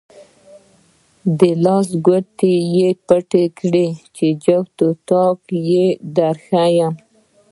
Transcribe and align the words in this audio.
د 1.39 1.41
لاس 1.63 1.87
ګوتې 2.05 2.53
دې 2.73 2.89
پټوې 3.07 3.85
چې 4.15 4.25
جفت 4.43 4.77
او 4.85 4.91
طاق 5.09 5.39
یې 5.69 5.85
دروښایم. 6.15 6.93